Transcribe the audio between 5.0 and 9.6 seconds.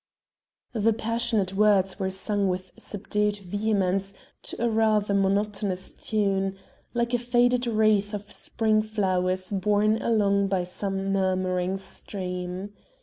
monotonous tune like a faded wreath of spring flowers